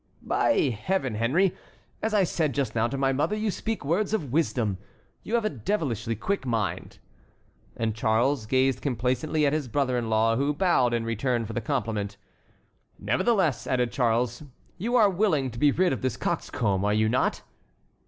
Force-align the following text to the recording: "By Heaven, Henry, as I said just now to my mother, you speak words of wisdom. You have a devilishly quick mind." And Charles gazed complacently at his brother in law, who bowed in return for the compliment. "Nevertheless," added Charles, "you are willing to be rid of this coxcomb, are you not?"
"By 0.23 0.71
Heaven, 0.83 1.13
Henry, 1.13 1.55
as 2.01 2.11
I 2.11 2.23
said 2.23 2.55
just 2.55 2.73
now 2.73 2.87
to 2.87 2.97
my 2.97 3.13
mother, 3.13 3.35
you 3.35 3.51
speak 3.51 3.85
words 3.85 4.15
of 4.15 4.31
wisdom. 4.33 4.79
You 5.21 5.35
have 5.35 5.45
a 5.45 5.49
devilishly 5.51 6.15
quick 6.15 6.43
mind." 6.43 6.97
And 7.77 7.93
Charles 7.93 8.47
gazed 8.47 8.81
complacently 8.81 9.45
at 9.45 9.53
his 9.53 9.67
brother 9.67 9.99
in 9.99 10.09
law, 10.09 10.37
who 10.37 10.55
bowed 10.55 10.95
in 10.95 11.05
return 11.05 11.45
for 11.45 11.53
the 11.53 11.61
compliment. 11.61 12.17
"Nevertheless," 12.97 13.67
added 13.67 13.91
Charles, 13.91 14.41
"you 14.79 14.95
are 14.95 15.07
willing 15.07 15.51
to 15.51 15.59
be 15.59 15.69
rid 15.71 15.93
of 15.93 16.01
this 16.01 16.17
coxcomb, 16.17 16.83
are 16.83 16.95
you 16.95 17.07
not?" 17.07 17.43